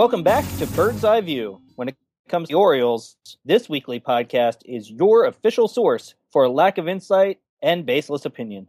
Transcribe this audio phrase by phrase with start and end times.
[0.00, 1.60] Welcome back to Bird's Eye View.
[1.76, 6.48] When it comes to the Orioles, this weekly podcast is your official source for a
[6.48, 8.66] lack of insight and baseless opinion.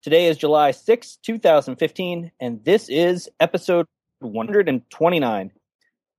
[0.00, 3.84] Today is July 6, 2015, and this is episode
[4.20, 5.50] 129.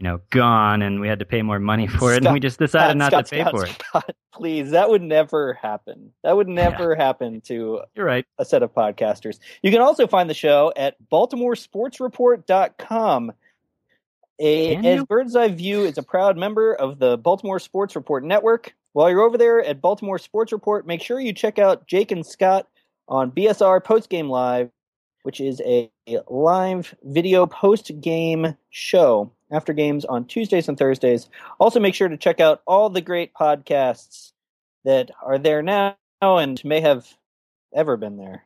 [0.00, 2.58] you know, gone, and we had to pay more money for it, and we just
[2.58, 3.82] decided not Scott, to pay Scott, for it.
[3.86, 6.12] Scott, please, that would never happen.
[6.24, 8.24] That would never happen to You're right.
[8.38, 9.38] a set of podcasters.
[9.62, 13.32] You can also find the show at baltimoresportsreport.com.
[14.42, 15.04] A, Can as you?
[15.04, 18.74] Bird's Eye View is a proud member of the Baltimore Sports Report Network.
[18.94, 22.24] While you're over there at Baltimore Sports Report, make sure you check out Jake and
[22.24, 22.66] Scott
[23.06, 24.70] on BSR Postgame Live,
[25.22, 25.90] which is a
[26.28, 31.28] live video post-game show after games on Tuesdays and Thursdays.
[31.58, 34.32] Also, make sure to check out all the great podcasts
[34.84, 37.06] that are there now and may have
[37.74, 38.44] ever been there.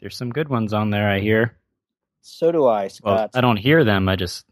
[0.00, 1.56] There's some good ones on there, I hear.
[2.20, 4.44] So do I, Well, I don't hear them, I just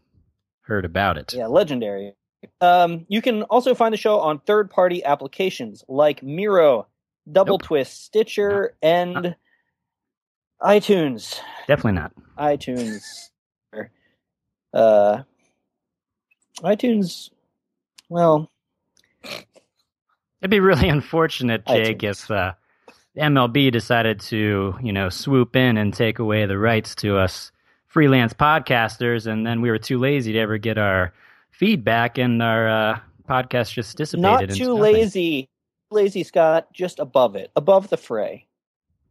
[0.61, 1.33] heard about it.
[1.33, 2.13] Yeah, legendary.
[2.61, 6.87] Um, you can also find the show on third party applications like Miro,
[7.31, 7.63] Double Nope.
[7.63, 9.35] Twist, Stitcher, and
[10.61, 11.39] iTunes.
[11.67, 12.11] Definitely not.
[12.37, 13.29] iTunes.
[14.73, 15.23] Uh,
[16.59, 17.29] iTunes,
[18.09, 18.51] well,
[20.41, 22.23] It'd be really unfortunate, Jake, iTunes.
[22.23, 22.53] if uh,
[23.17, 27.51] MLB decided to, you know, swoop in and take away the rights to us
[27.87, 31.13] freelance podcasters, and then we were too lazy to ever get our
[31.51, 32.99] feedback, and our uh,
[33.29, 34.49] podcast just dissipated.
[34.49, 34.81] not too nothing.
[34.81, 35.49] lazy.
[35.91, 38.47] Lazy Scott, just above it, above the fray.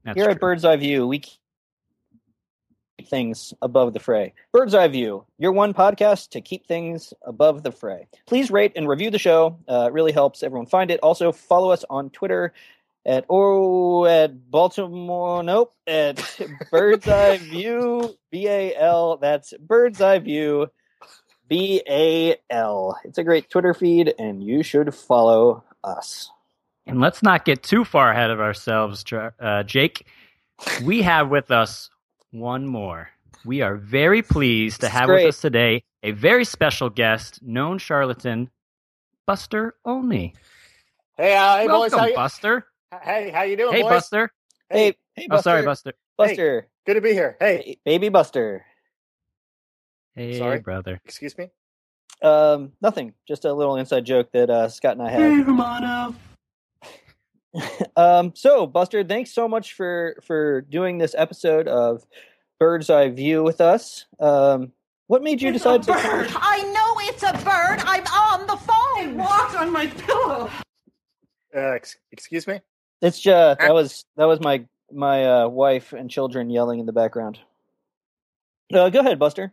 [0.05, 0.35] That's Here true.
[0.35, 1.41] at Bird's Eye View, we keep
[3.07, 4.35] things above the fray.
[4.53, 8.07] Bird's Eye View, your one podcast to keep things above the fray.
[8.27, 9.59] Please rate and review the show.
[9.69, 11.01] Uh, it really helps everyone find it.
[11.01, 12.53] Also, follow us on Twitter
[13.07, 15.43] at oh at Baltimore.
[15.43, 16.39] Nope, at
[16.71, 19.17] Bird's Eye View B A L.
[19.17, 20.69] That's Bird's Eye View
[21.49, 22.99] B A L.
[23.05, 26.31] It's a great Twitter feed, and you should follow us.
[26.87, 29.05] And let's not get too far ahead of ourselves,
[29.41, 30.07] uh, Jake.
[30.85, 31.89] We have with us
[32.31, 33.09] one more.
[33.45, 38.51] We are very pleased to have with us today a very special guest, known charlatan,
[39.27, 40.35] Buster Olney.
[41.17, 41.93] Hey, uh, hey, boys.
[41.93, 42.67] Welcome, How Buster.
[43.03, 43.91] hey, how you doing, Hey, boys?
[43.91, 44.33] Buster.
[44.69, 45.93] Hey, hey, Oh, sorry, Buster.
[46.19, 46.69] Buster.
[46.87, 47.37] Good to be here.
[47.41, 48.65] Hey, Hey, baby Buster.
[50.15, 50.59] Hey, Sorry?
[50.61, 51.01] brother.
[51.05, 51.49] excuse me.
[52.23, 53.15] Um, nothing.
[53.27, 55.21] Just a little inside joke that uh, Scott and I had.
[55.21, 56.15] Hey, Romano.
[57.97, 62.05] um, so Buster, thanks so much for for doing this episode of
[62.59, 64.07] Bird's Eye View with us.
[64.19, 64.73] Um,
[65.07, 65.93] what made you decide to?
[65.95, 67.83] I know it's a bird.
[67.85, 69.11] I'm on the phone.
[69.11, 70.51] It Walked on my pillow.
[71.55, 72.61] Uh, ex- excuse me.
[73.03, 76.93] It's just that was that was my my uh, wife and children yelling in the
[76.93, 77.39] background.
[78.73, 79.53] Uh, go ahead, Buster.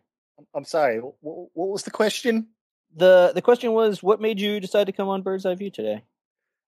[0.55, 0.99] I'm sorry.
[0.99, 1.13] What,
[1.53, 2.47] what was the question?
[2.95, 6.03] the The question was, what made you decide to come on Bird's Eye View today?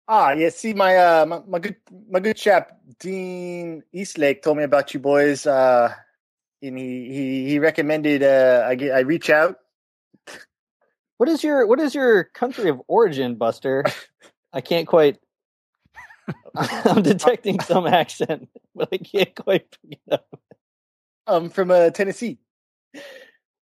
[0.07, 0.49] Ah, yeah.
[0.49, 1.75] See, my uh, my, my good
[2.09, 5.45] my good chap Dean Eastlake told me about you boys.
[5.47, 5.93] Uh,
[6.61, 9.57] and he he he recommended uh, I get I reach out.
[11.17, 13.83] What is your What is your country of origin, Buster?
[14.53, 15.19] I can't quite.
[16.55, 20.39] I'm detecting some accent, but I can't quite pick it up.
[21.27, 22.39] Um, from uh, Tennessee.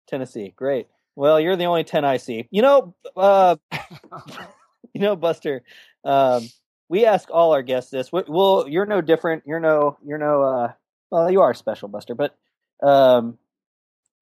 [0.08, 0.88] Tennessee, great.
[1.16, 2.48] Well, you're the only ten I see.
[2.50, 3.56] You know, uh,
[4.92, 5.62] you know, Buster.
[6.04, 6.48] Um,
[6.88, 8.12] we ask all our guests this.
[8.12, 9.44] We- Well, you're no different.
[9.46, 9.96] You're no.
[10.04, 10.42] You're no.
[10.42, 10.72] Uh,
[11.10, 12.14] well, you are special, Buster.
[12.14, 12.36] But
[12.82, 13.38] um,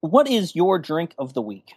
[0.01, 1.73] what is your drink of the week?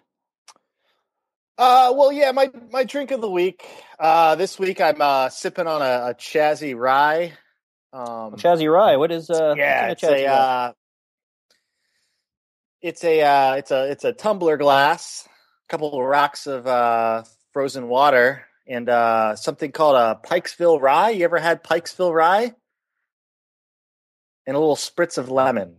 [1.59, 3.65] Uh, well, yeah, my my drink of the week.
[3.99, 7.33] Uh, this week I'm uh sipping on a, a Chazzy Rye.
[7.93, 8.97] Um, Chazzy Rye.
[8.97, 9.55] What is uh?
[9.57, 10.73] yeah, it's a uh,
[12.83, 17.23] it's a uh, it's a it's a tumbler glass, a couple of rocks of uh,
[17.53, 21.11] frozen water, and uh, something called a Pikesville Rye.
[21.11, 22.55] You ever had Pikesville Rye?
[24.47, 25.77] And a little spritz of lemon.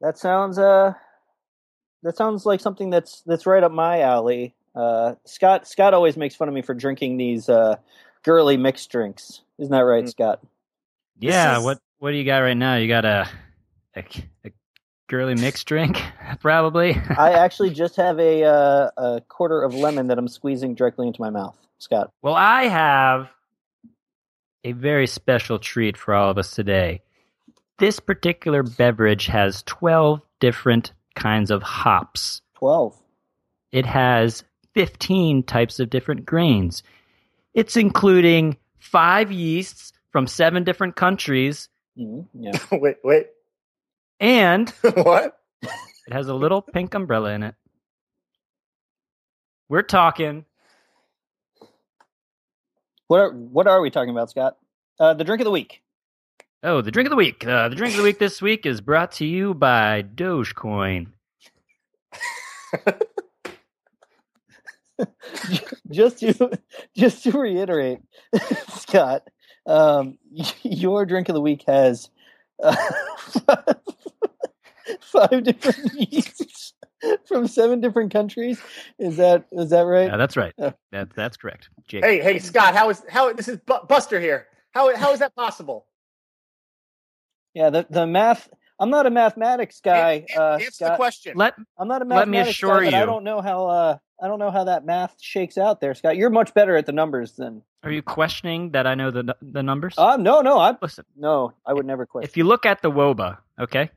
[0.00, 0.94] That sounds uh
[2.02, 4.54] that sounds like something that's that's right up my alley.
[4.74, 7.76] Uh Scott Scott always makes fun of me for drinking these uh
[8.24, 9.42] girly mixed drinks.
[9.58, 10.10] Isn't that right, Mm.
[10.10, 10.40] Scott?
[11.18, 12.76] Yeah, is- what what do you got right now?
[12.76, 13.28] You got a
[13.96, 14.04] a,
[14.44, 14.50] a
[15.12, 16.02] girly mixed drink,
[16.40, 16.94] probably.
[17.18, 21.20] I actually just have a uh, a quarter of lemon that I'm squeezing directly into
[21.20, 21.54] my mouth.
[21.78, 22.10] Scott.
[22.22, 23.28] well, I have
[24.64, 27.02] a very special treat for all of us today.
[27.78, 32.40] This particular beverage has 12 different kinds of hops.
[32.54, 32.96] 12.
[33.72, 34.44] It has
[34.74, 36.82] 15 types of different grains.
[37.52, 41.68] It's including five yeasts from seven different countries,
[41.98, 42.52] Mhm, Yeah.
[42.78, 43.26] wait, wait,
[44.22, 45.38] and what?
[46.06, 47.56] it has a little pink umbrella in it.
[49.68, 50.46] We're talking
[53.08, 54.56] What are what are we talking about, Scott?
[55.00, 55.82] Uh the drink of the week.
[56.62, 57.46] Oh, the drink of the week.
[57.46, 61.08] Uh, the drink of the week this week is brought to you by Dogecoin.
[65.90, 66.50] just to
[66.96, 68.00] just to reiterate,
[68.68, 69.28] Scott,
[69.66, 70.18] um,
[70.62, 72.10] your drink of the week has
[72.62, 72.76] uh,
[75.00, 76.74] five different yeasts
[77.26, 78.60] from seven different countries.
[78.98, 80.06] Is that is that right?
[80.08, 80.54] Yeah, that's right.
[80.60, 80.72] Uh.
[80.92, 81.68] That, that's correct.
[81.88, 82.04] Jake.
[82.04, 83.58] Hey, hey, Scott, how is how this is
[83.88, 84.46] Buster here?
[84.72, 85.86] How how is that possible?
[87.54, 88.48] Yeah, the the math.
[88.80, 91.34] I'm not a mathematics guy, An- an- uh, answer the question.
[91.36, 93.66] Let I'm not a mathematics Let me assure guy, but I don't know how.
[93.66, 96.16] Uh, I don't know how that math shakes out there, Scott.
[96.16, 97.62] You're much better at the numbers than.
[97.82, 99.94] are you questioning that I know the the numbers?
[99.98, 102.28] Uh, no, no, I Listen, no, I would never question.
[102.28, 103.90] if you look at the WOBA, okay,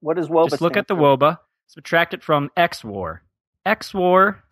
[0.00, 1.16] what does WOBA just look at the for?
[1.16, 3.22] WOBA, subtract it from X War.
[3.64, 4.42] X War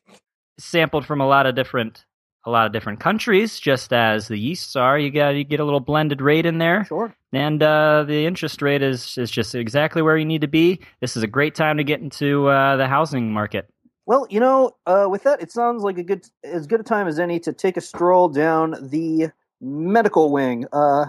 [0.58, 2.04] sampled from a lot of different
[2.46, 4.98] a lot of different countries, just as the yeasts are.
[4.98, 6.84] You got you get a little blended rate in there.
[6.84, 7.14] Sure.
[7.32, 10.80] and uh, the interest rate is is just exactly where you need to be.
[11.00, 13.68] This is a great time to get into uh, the housing market.
[14.06, 17.08] Well, you know, uh, with that, it sounds like a good as good a time
[17.08, 19.30] as any to take a stroll down the
[19.60, 20.66] medical wing.
[20.72, 21.06] Uh,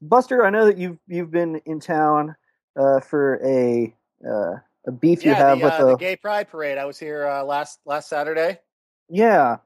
[0.00, 2.34] Buster, I know that you've you've been in town
[2.76, 3.94] uh, for a
[4.26, 6.78] uh, a beef you have the, with uh, a the Gay Pride Parade.
[6.78, 8.58] I was here uh, last last Saturday.
[9.08, 9.58] yeah.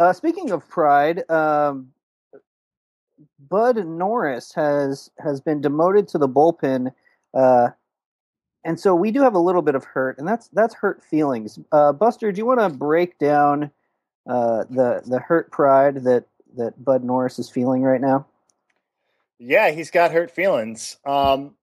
[0.00, 1.90] Uh, speaking of pride, um,
[3.48, 6.92] Bud Norris has has been demoted to the bullpen,
[7.34, 7.70] uh,
[8.64, 11.58] and so we do have a little bit of hurt, and that's that's hurt feelings.
[11.72, 13.72] Uh, Buster, do you want to break down
[14.28, 18.26] uh, the the hurt pride that that Bud Norris is feeling right now?
[19.40, 20.96] Yeah, he's got hurt feelings.
[21.04, 21.54] Um,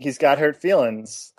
[0.00, 1.32] he's got hurt feelings.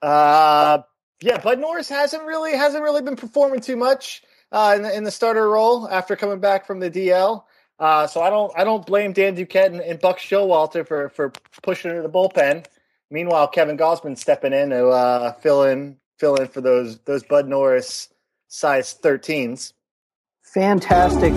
[0.00, 0.82] Uh,
[1.20, 5.04] yeah, Bud Norris hasn't really hasn't really been performing too much uh, in the in
[5.04, 7.44] the starter role after coming back from the DL.
[7.78, 11.32] Uh, so I don't I don't blame Dan Duquette and, and Buck Showalter for for
[11.62, 12.66] pushing into the bullpen.
[13.10, 17.48] Meanwhile, Kevin Gausman stepping in to uh, fill in fill in for those those Bud
[17.48, 18.08] Norris
[18.48, 19.72] size 13s.
[20.42, 21.32] Fantastic.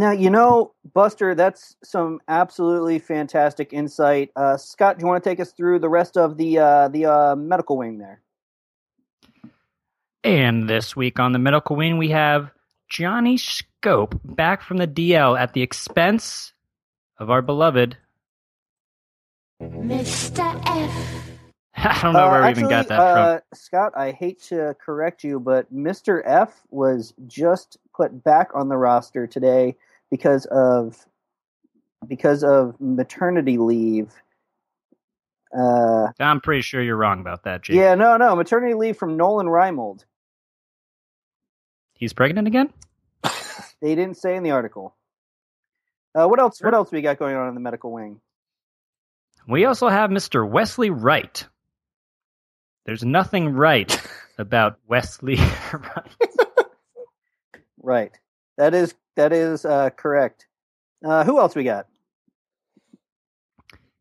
[0.00, 1.34] Now you know, Buster.
[1.34, 4.30] That's some absolutely fantastic insight.
[4.34, 7.04] Uh, Scott, do you want to take us through the rest of the uh, the
[7.04, 8.22] uh, medical wing there?
[10.24, 12.50] And this week on the medical wing, we have
[12.88, 16.54] Johnny Schoop back from the DL at the expense
[17.18, 17.98] of our beloved.
[19.62, 20.62] Mr.
[20.66, 21.30] F.
[21.76, 23.36] I don't know where Uh, we even got actually, that from.
[23.36, 26.22] uh, Scott, I hate to correct you, but Mr.
[26.24, 29.76] F was just put back on the roster today
[30.10, 30.96] because of
[32.06, 34.12] because of maternity leave.
[35.56, 37.76] Uh, I'm pretty sure you're wrong about that, Jake.
[37.76, 40.04] yeah, no, no, maternity leave from Nolan Reimold.
[41.94, 42.72] He's pregnant again?
[43.82, 44.94] They didn't say in the article.
[46.14, 46.60] Uh, what else?
[46.60, 48.20] What else we got going on in the medical wing?
[49.48, 50.46] We also have Mr.
[50.46, 51.46] Wesley Wright.
[52.84, 53.98] There's nothing right
[54.38, 55.36] about Wesley
[55.72, 56.12] Wright.
[57.82, 58.12] Right.
[58.58, 60.46] That is that is uh, correct.
[61.04, 61.86] Uh, who else we got?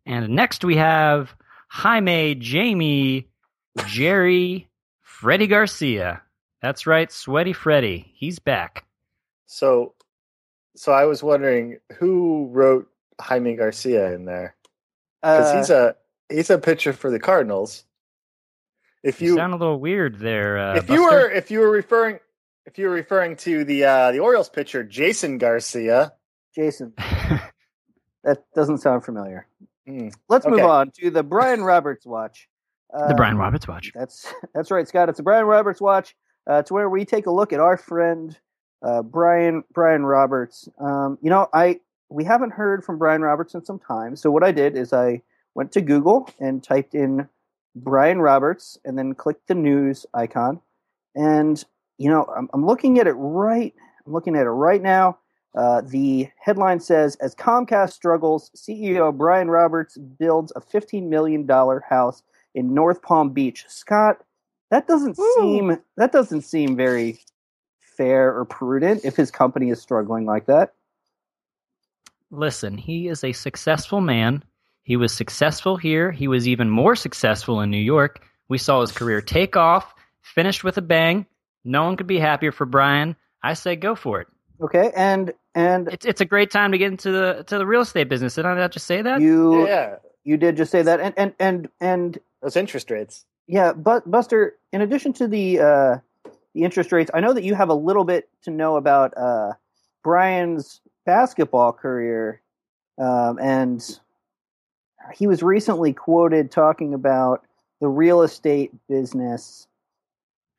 [0.05, 1.35] And next we have
[1.69, 3.27] Jaime, Jamie,
[3.85, 4.67] Jerry,
[5.01, 6.21] Freddie Garcia.
[6.61, 8.11] That's right, Sweaty Freddy.
[8.15, 8.85] He's back.
[9.45, 9.93] So,
[10.75, 12.89] so I was wondering who wrote
[13.21, 14.55] Jaime Garcia in there
[15.21, 15.95] because Uh, he's a
[16.29, 17.83] he's a pitcher for the Cardinals.
[19.03, 20.57] If You you sound a little weird there.
[20.57, 21.17] Uh, if you Buster.
[21.17, 22.19] were if you were referring
[22.69, 26.13] if you're referring to the uh, the Orioles pitcher Jason Garcia,
[26.55, 26.93] Jason.
[28.23, 29.47] That doesn't sound familiar.
[29.87, 32.49] Hmm, Let's move on to the Brian Roberts watch.
[32.93, 33.93] Uh, the Brian Roberts watch.
[33.95, 35.07] That's that's right, Scott.
[35.07, 36.15] It's the Brian Roberts watch.
[36.45, 38.37] Uh, it's where we take a look at our friend
[38.81, 40.67] uh, Brian Brian Roberts.
[40.79, 44.17] Um, you know, I we haven't heard from Brian Roberts in some time.
[44.17, 45.21] So what I did is I
[45.55, 47.29] went to Google and typed in
[47.73, 50.59] Brian Roberts and then clicked the news icon.
[51.15, 51.63] And
[51.99, 53.75] you know, I'm, I'm looking at it right.
[54.07, 55.19] I'm looking at it right now.
[55.53, 61.83] Uh, the headline says, "As Comcast struggles, CEO Brian Roberts builds a 15 million dollar
[61.87, 62.23] house
[62.55, 64.23] in North Palm Beach." Scott,
[64.71, 67.19] that doesn't seem that doesn't seem very
[67.79, 70.73] fair or prudent if his company is struggling like that.
[72.31, 74.43] Listen, he is a successful man.
[74.83, 76.11] He was successful here.
[76.11, 78.23] He was even more successful in New York.
[78.47, 81.25] We saw his career take off, finished with a bang.
[81.63, 83.15] No one could be happier for Brian.
[83.43, 84.27] I say go for it.
[84.61, 87.81] Okay, and and It's it's a great time to get into the to the real
[87.81, 88.35] estate business.
[88.35, 89.21] Did I not just say that?
[89.21, 93.25] you yeah, you did just say that, and and and and those interest rates.
[93.47, 95.97] Yeah, but Buster, in addition to the uh,
[96.53, 99.53] the interest rates, I know that you have a little bit to know about uh,
[100.03, 102.41] Brian's basketball career,
[102.97, 103.81] um, and
[105.13, 107.45] he was recently quoted talking about
[107.79, 109.67] the real estate business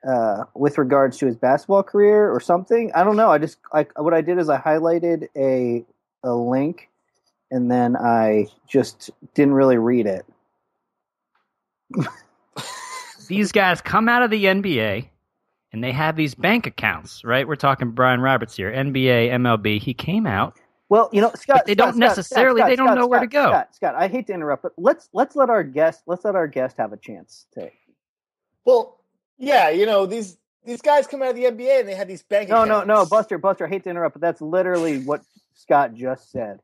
[0.08, 2.90] uh, with regards to his basketball career or something.
[2.94, 3.30] I don't know.
[3.30, 5.84] I just I, what I did is I highlighted a
[6.22, 6.88] a link,
[7.50, 10.24] and then I just didn't really read it.
[13.28, 15.08] These guys come out of the NBA
[15.72, 17.46] and they have these bank accounts, right?
[17.46, 19.80] We're talking Brian Roberts here, NBA, MLB.
[19.80, 20.58] He came out.
[20.88, 21.58] Well, you know, Scott.
[21.58, 23.44] But they Scott, don't Scott, necessarily- Scott, they don't Scott, know where to go.
[23.50, 26.48] Scott, Scott, I hate to interrupt, but let's let's let our guest let's let our
[26.48, 27.70] guest have a chance to.
[28.64, 28.98] Well,
[29.40, 32.22] yeah, you know these these guys come out of the NBA and they had these
[32.22, 32.48] bank.
[32.50, 32.68] Accounts.
[32.68, 33.06] No, no, no.
[33.06, 33.66] Buster, Buster.
[33.66, 35.22] I hate to interrupt, but that's literally what
[35.54, 36.60] Scott just said.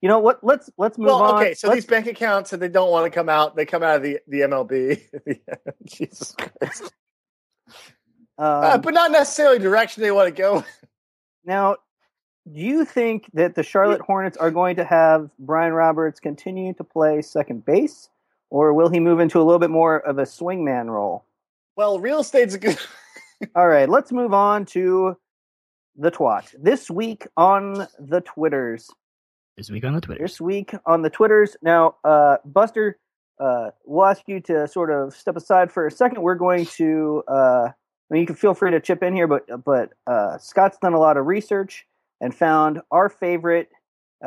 [0.00, 0.44] You know what?
[0.44, 1.42] Let's let's move Well, on.
[1.42, 3.82] okay, so Let's- these bank accounts that they don't want to come out, they come
[3.82, 5.00] out of the the MLB.
[5.86, 6.82] Jesus Christ!
[8.38, 10.64] um, Uh, but not necessarily direction they want to go.
[11.44, 11.76] now,
[12.52, 16.84] do you think that the Charlotte Hornets are going to have Brian Roberts continue to
[16.84, 18.08] play second base,
[18.50, 21.24] or will he move into a little bit more of a swingman role?
[21.78, 22.76] Well, real estate's a good.
[23.54, 25.16] All right, let's move on to
[25.94, 26.52] the twat.
[26.60, 28.90] This week on the Twitters.
[29.56, 30.32] This week on the Twitters.
[30.32, 31.56] This week on the Twitters.
[31.62, 32.98] Now, uh, Buster,
[33.38, 36.20] uh, we'll ask you to sort of step aside for a second.
[36.20, 37.22] We're going to.
[37.28, 37.72] Uh, I
[38.10, 40.98] mean, you can feel free to chip in here, but but uh, Scott's done a
[40.98, 41.86] lot of research
[42.20, 43.70] and found our favorite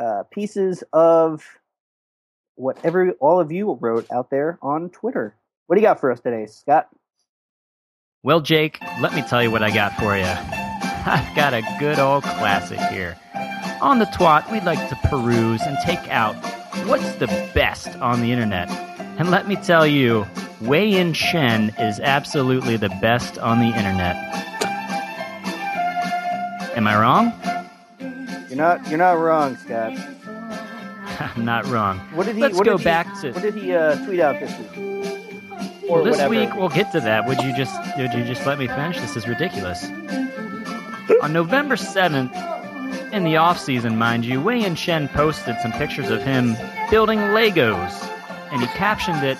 [0.00, 1.44] uh, pieces of
[2.54, 5.36] whatever all of you wrote out there on Twitter.
[5.66, 6.88] What do you got for us today, Scott?
[8.24, 10.22] Well, Jake, let me tell you what I got for you.
[10.24, 13.16] I've got a good old classic here.
[13.80, 16.36] On the twat, we'd like to peruse and take out
[16.86, 18.70] what's the best on the internet.
[19.18, 20.24] And let me tell you,
[20.60, 24.14] Wei Yin Chen is absolutely the best on the internet.
[26.76, 27.32] Am I wrong?
[28.48, 28.86] You're not.
[28.88, 29.98] You're not wrong, Scott.
[31.36, 31.98] I'm not wrong.
[32.14, 32.42] What did he?
[32.42, 34.91] Let's what go he- back to- What did he uh, tweet out this week?
[35.92, 36.30] Or Well, this whatever.
[36.34, 37.26] week we'll get to that.
[37.26, 38.98] Would you just would you just let me finish?
[38.98, 39.84] This is ridiculous.
[41.22, 42.34] On November seventh,
[43.12, 46.56] in the off season, mind you, Wei and Shen posted some pictures of him
[46.90, 47.92] building Legos,
[48.50, 49.36] and he captioned it,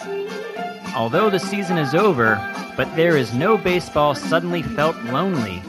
[0.94, 2.38] "Although the season is over,
[2.76, 5.62] but there is no baseball suddenly felt lonely,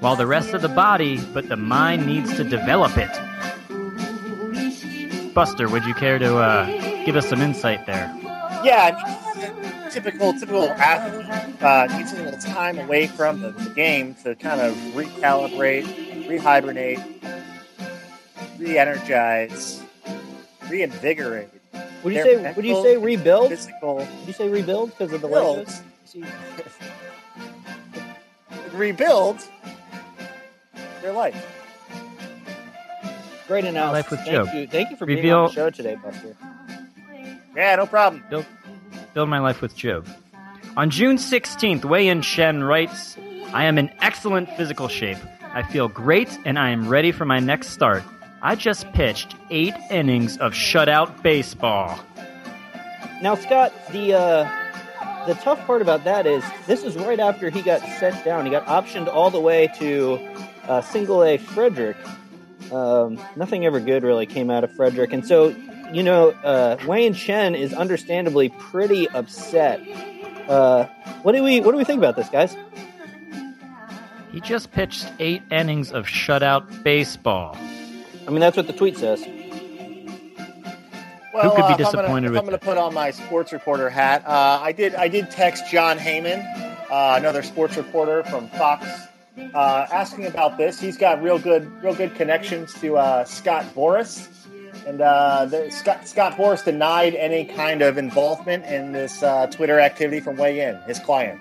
[0.00, 3.10] while the rest of the body, but the mind needs to develop it."
[5.34, 6.66] Buster, would you care to uh,
[7.04, 8.10] give us some insight there?
[8.64, 9.27] Yeah, I mean,
[9.90, 14.60] typical typical athlete uh, needs a little time away from the, the game to kind
[14.60, 15.84] of recalibrate,
[16.28, 17.02] rehibernate,
[18.58, 19.82] re-energize,
[20.68, 21.48] reinvigorate.
[22.04, 22.52] Would you their say?
[22.54, 23.48] Would you say rebuild?
[23.50, 25.68] Physical Would you say rebuild because of the Rebuild?
[28.72, 29.46] Rebuild
[31.02, 31.54] their life.
[33.48, 33.92] Great analysis.
[33.92, 34.58] Life with Thank Joe.
[34.58, 34.66] you.
[34.66, 36.36] Thank you for being Reveal- on the show today, Buster.
[37.56, 38.22] Yeah, no problem.
[38.30, 38.46] Build,
[39.18, 40.06] build my life with Job.
[40.76, 43.16] On June 16th, Wei Yin Chen writes,
[43.52, 45.18] I am in excellent physical shape.
[45.52, 48.04] I feel great and I am ready for my next start.
[48.42, 51.98] I just pitched eight innings of shutout baseball.
[53.20, 57.60] Now, Scott, the uh, the tough part about that is this is right after he
[57.60, 58.44] got sent down.
[58.44, 60.16] He got optioned all the way to
[60.68, 61.96] uh, Single A Frederick.
[62.70, 65.56] Um, nothing ever good really came out of Frederick, and so
[65.92, 69.80] you know uh, Wayne Chen is understandably pretty upset.
[70.48, 70.86] Uh,
[71.22, 72.56] what do we what do we think about this, guys?
[74.32, 77.56] He just pitched eight innings of shutout baseball.
[78.26, 79.26] I mean, that's what the tweet says.
[81.32, 83.10] Well, could be uh, if I'm gonna- disappointed with I'm going to put on my
[83.10, 84.24] sports reporter hat.
[84.26, 84.94] Uh, I did.
[84.94, 86.44] I did text Jon Heyman,
[86.90, 88.86] uh, another sports reporter from Fox,
[89.54, 90.80] uh, asking about this.
[90.80, 94.28] He's got real good, real good connections to uh, Scott Boras,
[94.86, 99.78] and uh, the, Scott Scott Boras denied any kind of involvement in this uh, Twitter
[99.80, 101.40] activity from Way In, his client.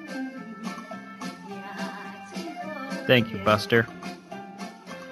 [3.08, 3.88] Thank you, Buster.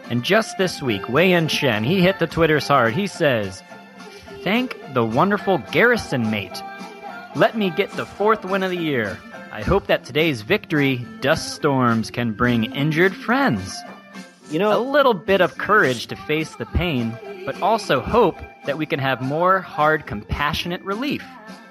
[0.10, 2.94] And just this week, Wei Yin Chen, he hit the Twitters hard.
[2.94, 3.64] He says,
[4.44, 6.62] Thank the wonderful Garrison mate.
[7.36, 9.18] Let me get the fourth win of the year.
[9.52, 13.76] I hope that today's victory, dust storms, can bring injured friends.
[14.52, 18.78] You know, A little bit of courage to face the pain, but also hope that
[18.78, 21.24] we can have more hard, compassionate relief.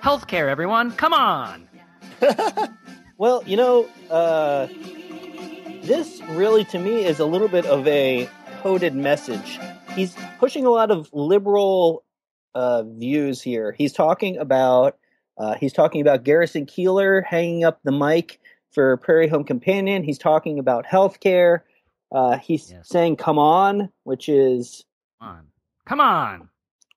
[0.02, 1.68] Healthcare, everyone, come on!
[3.16, 4.66] Well, you know, uh,
[5.82, 8.28] this really to me is a little bit of a
[8.60, 9.60] coded message.
[9.94, 12.02] He's pushing a lot of liberal
[12.56, 13.70] uh, views here.
[13.70, 14.98] He's talking about
[15.38, 18.40] uh, he's talking about Garrison Keillor hanging up the mic
[18.72, 20.02] for Prairie Home Companion.
[20.02, 21.60] He's talking about healthcare.
[22.10, 22.88] Uh, he's Yes.
[22.88, 24.84] saying "come on," which is,
[25.20, 25.46] Come on.
[25.86, 26.48] Come on!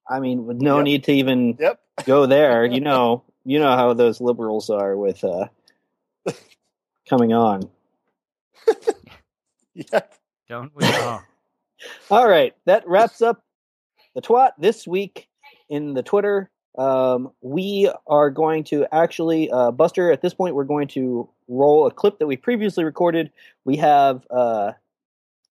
[0.09, 0.85] I mean, with no Yep.
[0.85, 1.79] need to even Yep.
[2.05, 2.65] go there.
[2.73, 5.47] You know, you know how those liberals are with uh,
[7.09, 7.69] coming on.
[9.73, 10.01] Yeah.
[10.49, 11.21] Don't we all?
[12.09, 13.43] All right, that wraps up
[14.15, 15.27] the twat this week
[15.69, 16.49] in the Twitter.
[16.79, 20.11] Um, we are going to actually, uh, Buster.
[20.11, 23.29] At this point, we're going to roll a clip that we previously recorded.
[23.65, 24.71] We have uh,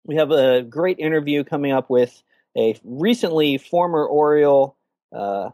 [0.05, 2.23] we have a great interview coming up with
[2.57, 4.75] a recently former Oriole,
[5.13, 5.49] uh,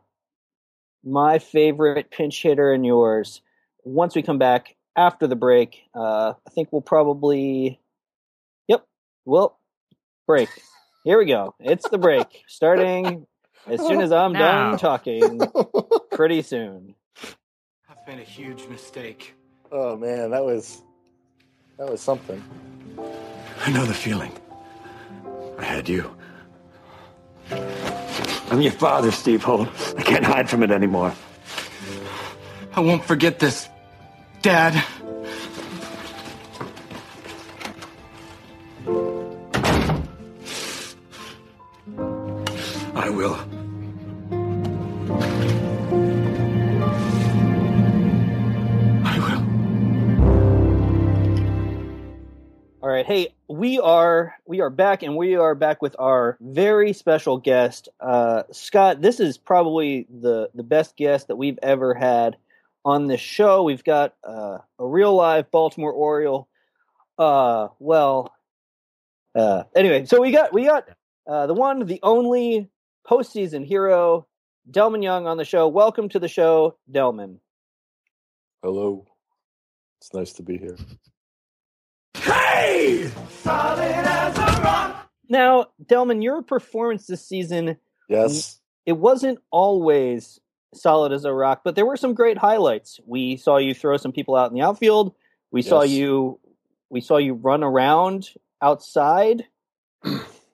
[1.03, 3.41] my favorite pinch hitter and yours.
[3.83, 7.79] Once we come back after the break, uh, I think we'll probably,
[8.67, 8.85] yep,
[9.25, 9.57] well,
[10.27, 10.49] break.
[11.03, 11.55] Here we go.
[11.59, 12.43] It's the break.
[12.47, 13.25] Starting
[13.67, 14.69] as soon as I'm Now.
[14.71, 15.41] done talking,
[16.11, 16.93] pretty soon.
[17.89, 19.33] I've made a huge mistake.
[19.71, 20.83] oh man, that was
[21.79, 22.43] that was something.
[23.65, 24.31] I know the feeling.
[25.57, 26.15] I had you.
[27.51, 29.69] I'm your father, Steve Holt.
[29.97, 31.13] I can't hide from it anymore.
[32.73, 33.67] I won't forget this,
[34.41, 34.83] Dad.
[42.93, 43.50] I will.
[53.62, 58.41] We are we are back, and we are back with our very special guest, uh,
[58.52, 59.04] Scott.
[59.04, 62.38] This is probably the the best guest that we've ever had
[62.84, 63.62] on this show.
[63.62, 66.47] We've got uh, a real live Baltimore Oriole.
[67.19, 68.34] Uh, well,
[69.36, 70.89] uh, anyway, so we got we got
[71.28, 72.67] uh, the one, the only
[73.08, 74.26] postseason hero,
[74.71, 75.67] Delmon Young, on the show.
[75.67, 77.38] Welcome to the show, Delmon.
[78.63, 79.06] Hello.
[80.00, 80.78] It's nice to be here.
[82.15, 83.10] Hey!
[83.41, 85.10] Solid as a rock.
[85.30, 87.78] Now, Delmon, your performance this season
[88.10, 88.60] Yes.
[88.86, 90.39] it wasn't always
[90.74, 93.00] solid as a rock, but there were some great highlights.
[93.06, 95.13] We saw you throw some people out in the outfield.
[95.52, 96.39] We saw you
[96.89, 98.30] we saw you run around
[98.62, 99.45] outside.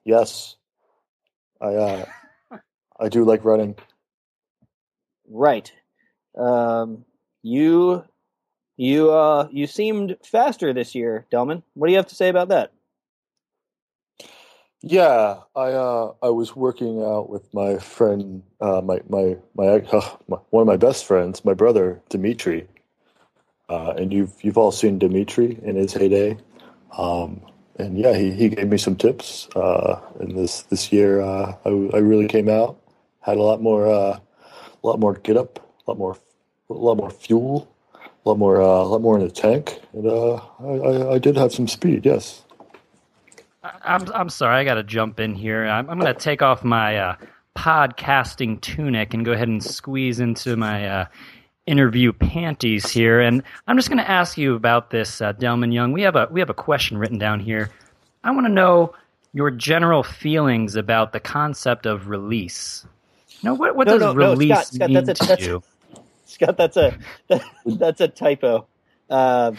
[0.04, 0.56] Yes.
[1.60, 2.06] I uh
[2.98, 3.76] I do like running.
[5.28, 5.72] Right.
[6.36, 7.04] Um
[7.42, 8.04] you
[8.78, 11.62] you uh you seemed faster this year, Delmon.
[11.74, 12.72] What do you have to say about that?
[14.80, 20.16] Yeah, I uh I was working out with my friend uh my my my, uh,
[20.28, 22.68] my one of my best friends, my brother Dmitri.
[23.68, 26.38] Uh and you've you've all seen Dmitri in his heyday.
[26.96, 27.42] Um
[27.80, 29.48] and yeah, he, he gave me some tips.
[29.56, 32.78] Uh and this this year uh I I really came out,
[33.22, 34.20] had a lot more uh
[34.84, 36.16] a lot more get up, a lot more
[36.70, 37.68] a lot more fuel,
[38.24, 41.18] a lot more uh, a lot more in the tank, and uh I, I I
[41.18, 42.42] did have some speed, yes.
[43.62, 45.66] I'm I'm sorry, I got to jump in here.
[45.66, 47.16] I'm, I'm going to take off my uh,
[47.56, 51.04] podcasting tunic and go ahead and squeeze into my uh,
[51.66, 55.92] interview panties here, and I'm just going to ask you about this, uh, Delmon Young.
[55.92, 57.70] We have a we have a question written down here.
[58.24, 58.94] I want to know
[59.34, 62.86] your general feelings about the concept of release.
[63.42, 65.46] No, what what No, does no, no, release Scott, Scott, mean that's a- to that's-
[65.46, 65.62] you?
[66.28, 66.96] Scott, that's a
[67.66, 68.66] that's a typo.
[69.08, 69.52] Uh,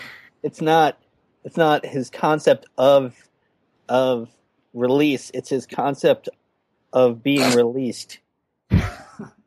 [0.43, 0.99] it's not
[1.43, 3.15] it's not his concept of
[3.89, 4.29] of
[4.73, 5.31] release.
[5.33, 6.29] It's his concept
[6.93, 8.19] of being released.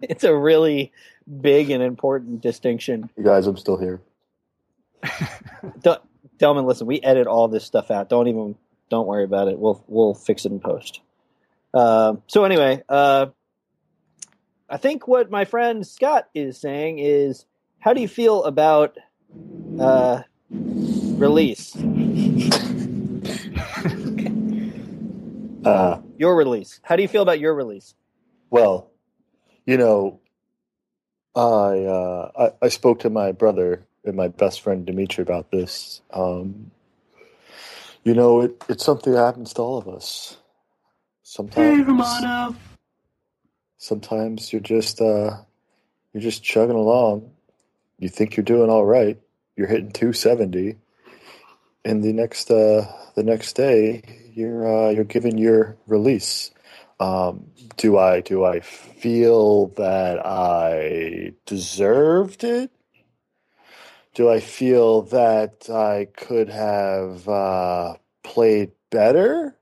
[0.00, 0.92] it's a really
[1.40, 3.08] big and important distinction.
[3.16, 4.00] You guys, I'm still here.
[5.80, 6.02] Del-
[6.38, 8.08] Delmon, listen, we edit all this stuff out.
[8.08, 8.56] Don't even
[8.90, 9.58] don't worry about it.
[9.58, 11.00] We'll we'll fix it in post.
[11.72, 13.26] Uh, so anyway, uh,
[14.72, 17.44] I think what my friend Scott is saying is,
[17.78, 18.96] how do you feel about
[19.78, 21.76] uh, release?
[25.64, 26.80] Uh, Your release.
[26.82, 27.94] How do you feel about your release?
[28.50, 28.90] well,
[29.66, 30.20] you know,
[31.36, 36.00] I, uh, I I spoke to my brother and my best friend Dmitri about this.
[36.12, 36.72] Um,
[38.04, 40.36] you know, it, it's something that happens to all of us.
[41.22, 41.86] Sometimes,
[43.82, 45.36] sometimes you're just uh,
[46.12, 47.32] you're just chugging along.
[47.98, 49.20] You think you're doing all right.
[49.56, 50.76] You're hitting 270,
[51.84, 56.50] and the next uh, the next day you're uh, you're given your release.
[57.00, 62.70] Um, do I do I feel that I deserved it?
[64.14, 69.56] Do I feel that I could have uh, played better?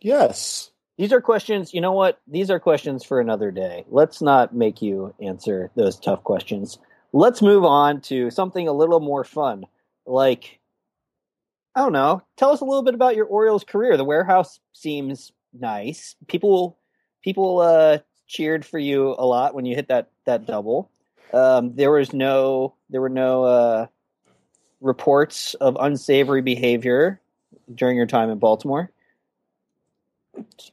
[0.00, 0.70] Yes.
[1.00, 1.72] These are questions.
[1.72, 2.20] You know what?
[2.26, 3.86] These are questions for another day.
[3.88, 6.78] Let's not make you answer those tough questions.
[7.14, 9.64] Let's move on to something a little more fun.
[10.04, 10.60] Like,
[11.74, 12.20] I don't know.
[12.36, 13.96] Tell us a little bit about your Orioles career.
[13.96, 16.16] The warehouse seems nice.
[16.28, 16.76] People,
[17.22, 20.90] people uh, cheered for you a lot when you hit that that double.
[21.32, 23.86] Um, there was no, there were no uh,
[24.82, 27.22] reports of unsavory behavior
[27.74, 28.90] during your time in Baltimore.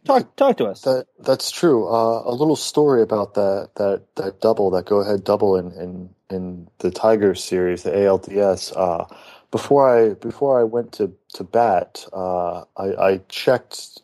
[0.05, 0.81] Talk, talk to us.
[0.83, 1.87] That that's true.
[1.87, 6.09] Uh, a little story about that that that double, that go ahead double in in
[6.29, 8.73] in the Tiger series, the ALDS.
[8.75, 9.05] Uh,
[9.51, 14.01] before I before I went to to bat, uh, I, I checked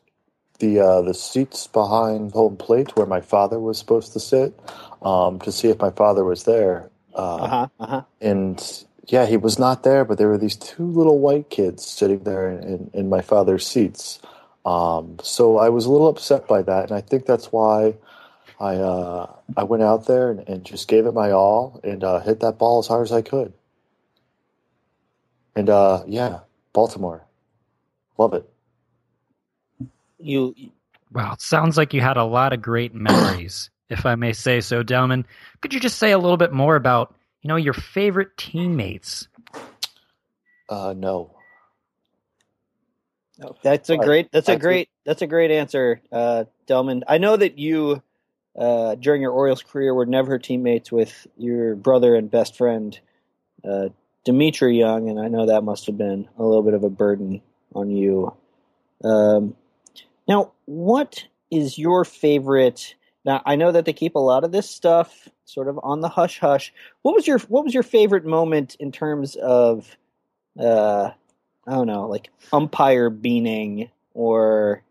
[0.59, 4.59] the uh, the seats behind home plate where my father was supposed to sit
[5.03, 6.91] um, to see if my father was there.
[7.13, 7.67] Uh, Uh huh.
[7.79, 8.01] Uh huh.
[8.21, 12.23] and yeah, he was not there, but there were these two little white kids sitting
[12.25, 14.19] there in, in, in my father's seats.
[14.65, 17.95] Um, so I was a little upset by that, and I think that's why
[18.59, 22.19] I uh, I went out there and, and just gave it my all and uh,
[22.19, 23.53] hit that ball as hard as I could.
[25.55, 26.39] And uh, yeah,
[26.71, 27.25] Baltimore,
[28.17, 28.49] love it.
[30.17, 30.55] You
[31.13, 34.61] Wow, it sounds like you had a lot of great memories, if I may say
[34.61, 35.25] so, Delmon.
[35.61, 39.27] Could you just say a little bit more about, you know, your favorite teammates?
[40.69, 41.35] Uh, no,
[43.41, 44.31] Oh, that's a great.
[44.31, 44.89] That's a That's a- great.
[45.05, 47.01] That's a great answer, uh, Delmon.
[47.07, 48.01] I know that you,
[48.57, 52.97] uh, during your Orioles career, were never teammates with your brother and best friend,
[53.63, 53.89] uh,
[54.23, 57.41] Dmitri Young, and I know that must have been a little bit of a burden
[57.75, 58.33] on you.
[59.03, 59.55] Um,
[60.27, 62.95] now, what is your favorite?
[63.25, 66.07] Now, I know that they keep a lot of this stuff sort of on the
[66.09, 66.71] hush hush.
[67.01, 69.97] What was your What was your favorite moment in terms of?
[70.57, 71.11] Uh,
[71.67, 74.83] I don't know, like umpire beaning or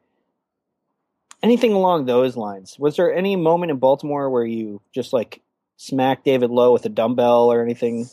[1.43, 2.79] anything along those lines.
[2.79, 5.43] Was there any moment in Baltimore where you just like
[5.77, 8.09] smacked David Lowe with a dumbbell or anything?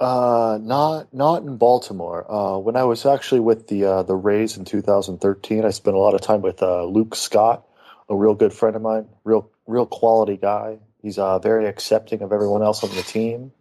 [0.00, 2.26] Uh, not not in Baltimore.
[2.30, 6.00] Uh, when I was actually with the uh, the Rays in 2013, I spent a
[6.00, 7.66] lot of time with uh, Luke Scott,
[8.08, 10.78] a real good friend of mine, real real quality guy.
[11.02, 13.52] He's uh, very accepting of everyone else on the team.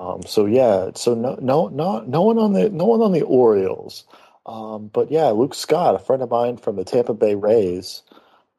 [0.00, 3.20] Um, so yeah, so no no no no one on the no one on the
[3.22, 4.04] Orioles.
[4.46, 8.02] Um, but yeah, Luke Scott, a friend of mine from the Tampa Bay Rays.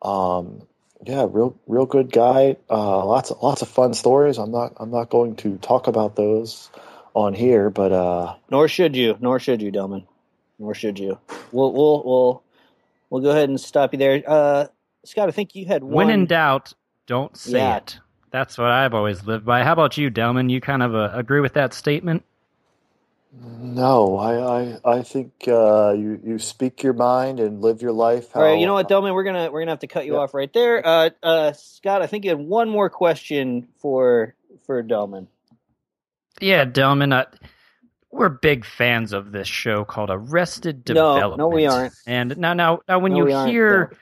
[0.03, 0.61] Um,
[1.03, 2.57] yeah, real real good guy.
[2.69, 4.37] Uh, lots of lots of fun stories.
[4.37, 6.69] I'm not I'm not going to talk about those
[7.15, 9.17] on here, but uh, Nor should you.
[9.19, 10.05] Nor should you, Delmon.
[10.59, 11.17] Nor should you.
[11.51, 12.43] We'll we'll we'll
[13.09, 14.21] we'll go ahead and stop you there.
[14.27, 14.67] Uh,
[15.05, 15.93] Scott, I think you had one.
[15.93, 16.73] When in doubt,
[17.07, 17.77] don't say Yeah.
[17.77, 17.99] it.
[18.31, 19.63] That's what I've always lived by.
[19.63, 20.49] How about you, Delmon?
[20.49, 22.23] You kind of uh, agree with that statement?
[23.33, 28.35] no, I I, I think uh, you you speak your mind and live your life.
[28.35, 30.19] All right, you know what, Delmon, we're gonna we're gonna have to cut you Yeah.
[30.19, 30.85] off right there.
[30.85, 35.27] Uh, uh, Scott, I think you had one more question for for Delmon.
[36.41, 37.13] Yeah, Delmon.
[37.13, 37.25] Uh,
[38.11, 41.37] we're big fans of this show called Arrested No, Development.
[41.37, 41.93] no, no we aren't.
[42.05, 43.97] And now, now, now, when No, you we aren't, hear no.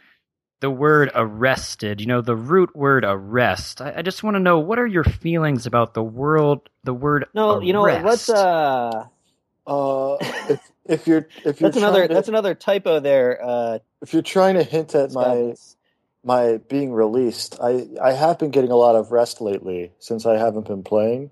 [0.61, 3.81] The word arrested, you know the root word arrest.
[3.81, 7.25] I, I just want to know what are your feelings about the world, the word.
[7.33, 8.03] No, you know what?
[8.03, 9.05] Let's uh
[9.65, 10.17] Uh,
[10.49, 13.39] if, if you're if you're that's another to- that's another typo there.
[13.43, 15.55] Uh if you're trying to hint at my
[16.23, 20.37] my being released, I I have been getting a lot of rest lately since I
[20.37, 21.31] haven't been playing.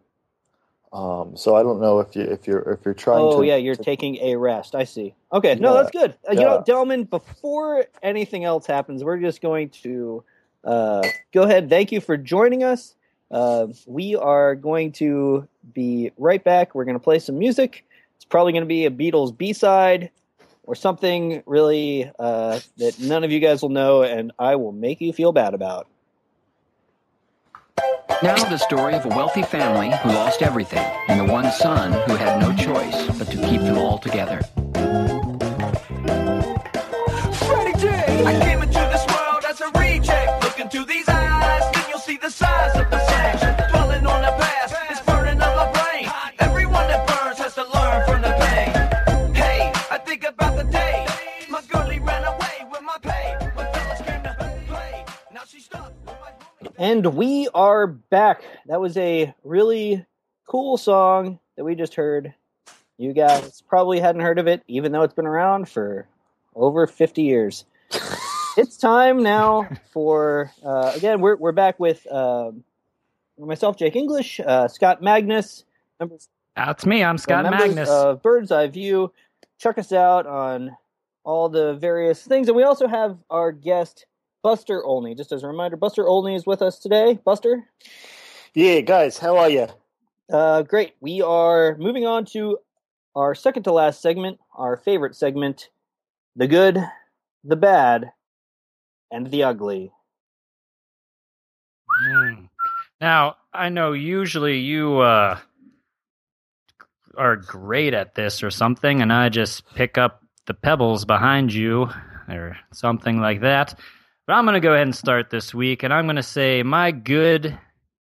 [0.94, 3.46] Um, so I don't know if you if you're if you're trying Oh to.
[3.48, 4.74] yeah, you're to- taking a rest.
[4.74, 5.14] I see.
[5.34, 6.16] Okay, no, that's good.
[6.28, 7.10] Uh, You know, Delmon.
[7.10, 10.24] Before anything else happens, we're just going to
[10.64, 11.70] uh, go ahead.
[11.70, 12.96] Thank you for joining us.
[13.30, 16.74] Uh, we are going to be right back.
[16.74, 17.86] We're going to play some music.
[18.16, 20.10] It's probably going to be a Beatles B side
[20.64, 25.02] or something really uh, that none of you guys will know, and I will make
[25.02, 25.88] you feel bad about.
[28.24, 32.16] Now the story of a wealthy family who lost everything, and the one son who
[32.16, 34.42] had no choice but to keep them all together.
[37.34, 38.26] Freddie J.
[38.26, 40.44] I came into this world as a reject.
[40.44, 43.07] Look into these eyes, you'll see the size of the
[56.80, 58.44] And we are back.
[58.68, 60.06] That was a really
[60.46, 62.36] cool song that we just heard.
[63.00, 66.08] You guys probably hadn't heard of it, even though it's been around for
[66.54, 67.66] over 50 years.
[68.58, 72.64] it's time now for, uh, again, we're, we're back with um,
[73.40, 75.66] myself, Jake English, uh, Scott Magnus,
[76.00, 77.04] members, That's me.
[77.04, 77.90] I'm Scott Magnus.
[77.90, 79.12] of Bird's Eye View.
[79.58, 80.78] Check us out on
[81.24, 82.48] all the various things.
[82.48, 84.06] And we also have our guest,
[84.48, 85.14] Buster Olney.
[85.14, 87.20] Just as a reminder, Buster Olney is with us today.
[87.26, 87.68] Buster?
[88.54, 89.68] Yeah, guys, how are you?
[90.32, 90.94] Uh, great.
[91.02, 92.60] We are moving on to
[93.14, 95.68] our second to last segment, our favorite segment
[96.38, 96.82] the good,
[97.44, 98.14] the bad,
[99.12, 99.92] and the ugly.
[101.90, 102.46] Hmm.
[103.02, 105.40] Now, I know usually you uh,
[107.18, 111.90] are great at this or something, and I just pick up the pebbles behind you
[112.30, 113.78] or something like that.
[114.28, 116.62] But I'm going to go ahead and start this week, and I'm going to say
[116.62, 117.58] my good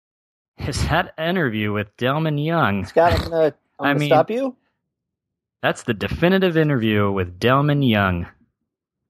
[0.58, 2.84] is that interview with Delmon Young.
[2.84, 3.44] Scott, I'm gonna,
[3.78, 4.56] I'm I gonna mean- stop you.
[5.62, 8.26] That's the definitive interview with Delmon Young.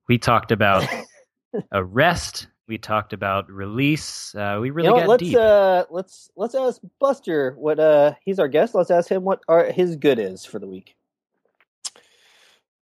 [0.08, 0.86] We talked about
[1.72, 2.46] arrest.
[2.68, 4.34] We talked about release.
[4.34, 5.36] Uh, we really you know, got let's deep.
[5.36, 8.74] uh, let's let's ask Buster what uh he's our guest.
[8.74, 10.95] Let's ask him what our, his good is for the week.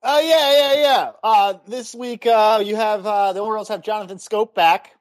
[0.03, 1.11] Uh, yeah, yeah, yeah.
[1.23, 4.91] Uh, this week, uh, you have uh, the Orioles have Jonathan Schoop back.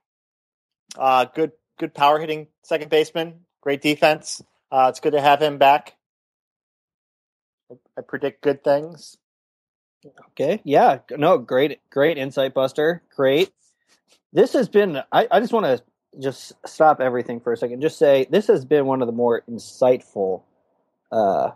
[0.97, 3.41] Uh, good, good power hitting second baseman.
[3.63, 4.41] Great defense.
[4.71, 5.97] Uh, it's good to have him back.
[7.99, 9.17] I predict good things.
[10.31, 13.03] Okay, yeah, no, great, great insight, Buster.
[13.17, 13.51] Great.
[14.33, 15.03] This has been.
[15.11, 15.83] I, I just want to
[16.21, 17.81] just stop everything for a second.
[17.81, 20.43] Just say this has been one of the more insightful
[21.11, 21.51] uh,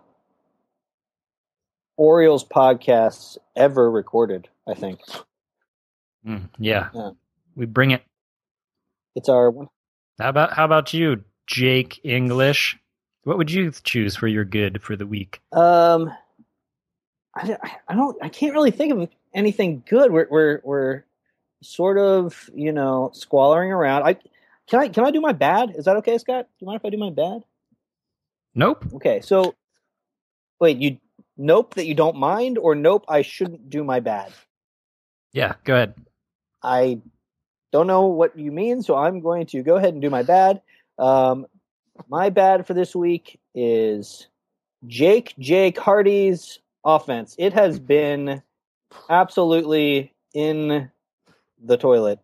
[1.97, 4.49] Orioles podcasts ever recorded.
[4.69, 5.01] I think
[6.27, 6.89] Mm, yeah.
[6.93, 7.11] Yeah.
[7.55, 8.03] we bring it.
[9.15, 9.69] it's our one.
[10.19, 12.77] How about how about you, Jake English?
[13.23, 15.41] What would you choose for your good for the week?
[15.53, 16.13] Um,
[17.35, 17.57] I,
[17.89, 18.17] I don't.
[18.23, 20.11] I can't really think of anything good.
[20.11, 21.05] We're we're we're
[21.63, 24.03] sort of you know squalling around.
[24.03, 24.15] I
[24.67, 25.75] can I can I do my bad?
[25.77, 26.47] Is that okay, Scott?
[26.47, 27.43] Do you mind if I do my bad?
[28.55, 28.85] Nope.
[28.95, 29.55] Okay, so
[30.61, 30.99] wait, you
[31.37, 34.33] nope that you don't mind, or nope I shouldn't do my bad.
[35.33, 35.95] Yeah, go ahead.
[36.63, 37.01] I
[37.73, 40.63] don't know what you mean, so I'm going to go ahead and do my bad.
[40.99, 41.47] Um,
[42.09, 44.29] my bad for this week is
[44.87, 47.35] Jake Jake Hardy's offense.
[47.39, 48.43] It has been
[49.11, 50.91] absolutely in
[51.63, 52.21] the toilet.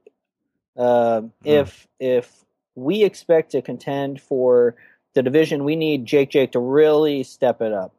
[0.76, 2.44] Um If if
[2.74, 4.76] we expect to contend for
[5.14, 7.94] the division, we need Jake Jake to really step it up.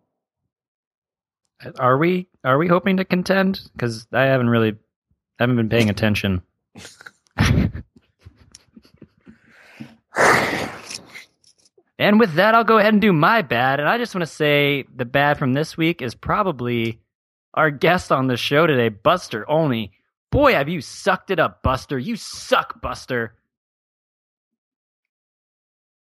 [1.79, 3.61] Are we are we hoping to contend?
[3.73, 4.75] Because I haven't really
[5.39, 6.41] haven't been paying attention.
[11.97, 13.79] and with that, I'll go ahead and do my bad.
[13.79, 16.99] And I just want to say the bad from this week is probably
[17.53, 19.91] our guest on the show today, Buster Olney.
[20.31, 21.99] Boy, have you sucked it up, Buster.
[21.99, 23.35] You suck, Buster.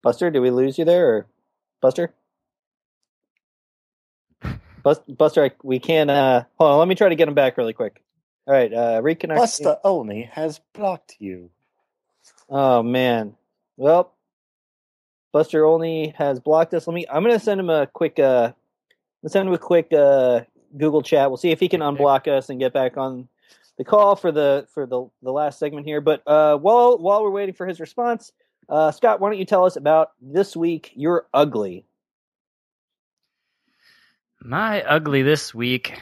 [0.02, 1.26] Buster, did we lose you there, or
[1.80, 2.14] Buster?
[4.82, 6.10] Bus- Buster, we can't.
[6.10, 8.02] Uh, hold on, let me try to get him back really quick.
[8.46, 9.36] All right, uh, reconnect.
[9.36, 11.50] Buster Olney has blocked you.
[12.48, 13.36] Oh man.
[13.76, 14.14] Well,
[15.32, 16.86] Buster Olney has blocked us.
[16.86, 17.06] Let me.
[17.10, 18.52] I'm gonna send him a quick uh,
[19.22, 20.40] let's send him a quick uh,
[20.76, 21.30] Google chat.
[21.30, 23.28] We'll see if he can unblock us and get back on
[23.76, 26.00] the call for the for the the last segment here.
[26.00, 28.32] But uh, while while we're waiting for his response,
[28.68, 30.92] uh, Scott, why don't you tell us about this week?
[30.94, 31.84] You're ugly.
[34.42, 36.00] My ugly this week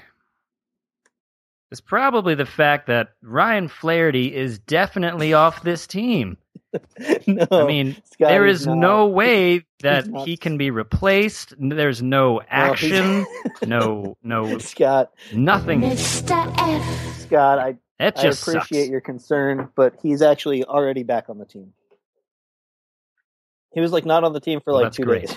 [1.70, 6.36] is probably the fact that Ryan Flaherty is definitely off this team.
[7.26, 8.76] no, I mean, Scott there is is not.
[8.76, 11.54] no way that he can be replaced.
[11.58, 13.24] There's no action,
[13.66, 15.12] no, no, Scott.
[15.32, 15.80] nothing.
[15.80, 16.54] Mr.
[16.58, 17.18] F.
[17.20, 18.70] Scott, I That I appreciate sucks.
[18.88, 21.72] your concern, but he's actually already back on the team.
[23.72, 25.36] He was like not on the team for Well, like that's two great.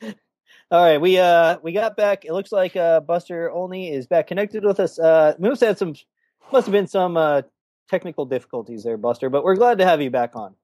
[0.00, 0.14] days.
[0.70, 2.24] All right, we uh we got back.
[2.24, 4.98] It looks like uh Buster Olney is back connected with us.
[4.98, 5.94] Uh Moose had some
[6.52, 7.42] must have been some uh
[7.88, 10.54] technical difficulties there, Buster, but we're glad to have you back on.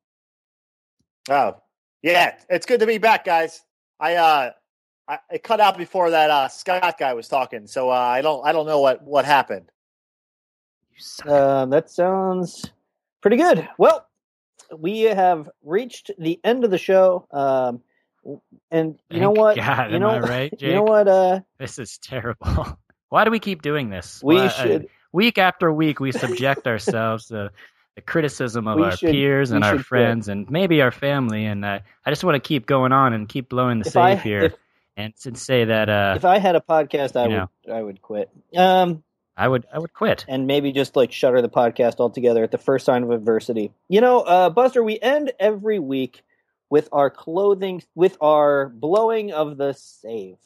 [1.29, 1.57] Oh,
[2.03, 3.63] yeah, it's good to be back, guys.
[3.99, 4.51] I uh,
[5.07, 8.45] I it cut out before that uh Scott guy was talking, so uh, I don't
[8.45, 9.71] I don't know what what happened.
[10.97, 11.33] You.
[11.33, 12.71] Um, that sounds
[13.21, 13.69] pretty good.
[13.79, 14.07] Well,
[14.77, 17.27] we have reached the end of the show.
[17.31, 17.83] Um,
[18.71, 19.57] and you know what?
[19.57, 20.63] God, you am know, I right, Jake?
[20.69, 21.09] You know what?
[21.09, 22.79] Uh, This is terrible.
[23.09, 24.21] Why do we keep doing this?
[24.23, 24.89] we Why- uh, should.
[25.13, 27.51] week after week we subject ourselves to
[27.97, 29.87] the criticism of We our should- peers and our should quit.
[29.87, 33.29] friends and maybe our family and uh, i just want to keep going on and
[33.29, 34.55] keep blowing the If I here if,
[34.97, 37.51] and to say that uh, if I had a podcast, I would know.
[37.75, 38.31] I would quit.
[38.57, 39.03] Um,
[39.37, 42.59] i would i would quit and maybe just like shutter the podcast altogether at the
[42.59, 43.73] first sign of adversity.
[43.89, 46.23] You know, uh, Buster, we end every week
[46.71, 50.39] with our clothing, with our blowing of the save,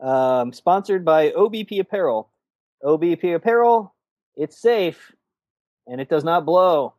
[0.00, 2.30] um, sponsored by OBP Apparel.
[2.82, 3.94] OBP Apparel,
[4.36, 5.12] it's safe
[5.86, 6.94] and it does not blow.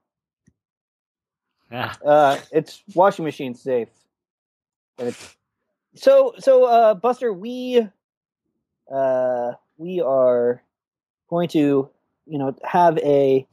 [1.72, 3.90] Ah, Uh, it's washing machine safe.
[5.00, 5.36] And it's
[5.96, 7.88] so so uh Buster, we
[8.92, 10.62] uh we are
[11.30, 11.90] going to,
[12.28, 13.48] you know, have a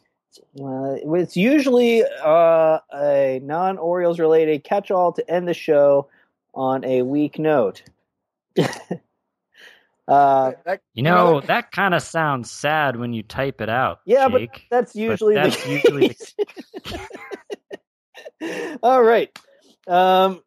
[0.61, 6.09] uh, it's usually uh, a non-Orioles related catch-all to end the show
[6.55, 7.83] on a weak note.
[8.59, 14.29] uh, That- you know that kind of sounds sad when you type it out yeah,
[14.29, 14.51] Jake.
[14.53, 16.35] but that's usually that's the usually case.
[18.83, 19.37] All right,
[19.87, 20.43] um,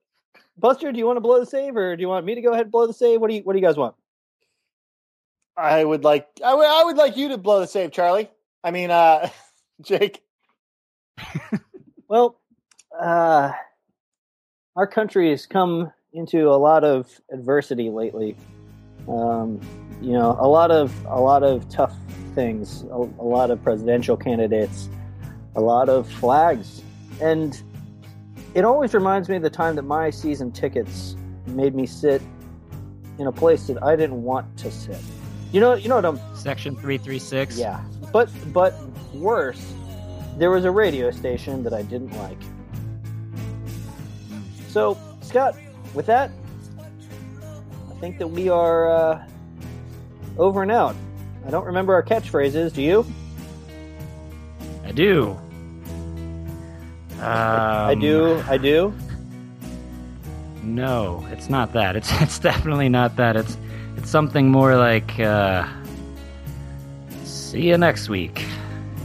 [0.58, 2.52] Buster, do you want to blow the save, or do you want me to go
[2.52, 3.22] ahead and blow the save?
[3.22, 3.96] What do you What do you guys want?
[5.56, 8.30] I would like I would I would like you to blow the save, Charlie.
[8.64, 9.30] I mean, uh,
[9.84, 10.24] Jake.
[12.10, 12.40] Well,
[13.02, 13.54] uh,
[14.76, 18.36] our country has come into a lot of adversity lately.
[19.08, 19.60] Um,
[20.00, 21.96] you know, a lot of a lot of tough
[22.36, 24.90] things, a, a lot of presidential candidates,
[25.56, 26.84] a lot of flags,
[27.20, 27.60] and
[28.54, 31.16] it always reminds me of the time that my season tickets
[31.48, 32.22] made me sit
[33.18, 35.00] in a place that I didn't want to sit.
[35.52, 38.76] You know, you know what I'm section 336 yeah, but but
[39.14, 39.74] worse,
[40.38, 42.38] there was a radio station that I didn't like.
[44.68, 45.56] So, Scott,
[45.94, 46.32] with that,
[47.92, 49.26] I think that we are uh,
[50.38, 50.96] over and out.
[51.46, 52.74] I don't remember our catchphrases.
[52.74, 53.06] Do you?
[54.86, 55.38] i do
[57.20, 58.44] I Um, do.
[58.48, 58.94] I do.
[60.62, 61.96] No, it's not that.
[61.96, 63.36] It's it's definitely not that.
[63.36, 63.58] It's
[63.98, 65.68] it's something more like uh
[67.24, 68.46] see you next week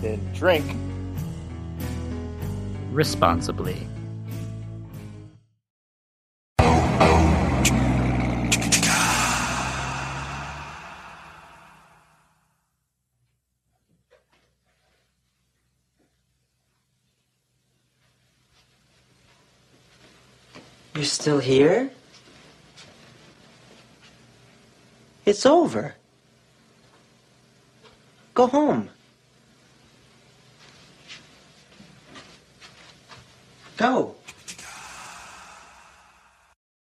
[0.00, 0.66] Then drink.
[2.98, 3.86] responsibly.
[20.96, 21.90] You're still here?
[25.24, 25.94] It's over.
[28.34, 28.90] Go home.
[33.78, 34.17] Go.